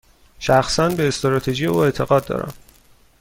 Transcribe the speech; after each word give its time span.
شخصا، 0.39 0.89
به 0.89 1.07
استراتژی 1.07 1.65
او 1.65 1.77
اعتقاد 1.77 2.25
دارم. 2.25 2.53